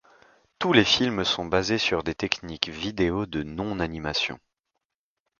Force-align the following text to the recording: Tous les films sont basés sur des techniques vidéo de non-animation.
Tous 0.57 0.73
les 0.73 0.83
films 0.83 1.23
sont 1.23 1.45
basés 1.45 1.77
sur 1.77 2.03
des 2.03 2.15
techniques 2.15 2.69
vidéo 2.69 3.27
de 3.27 3.43
non-animation. 3.43 4.39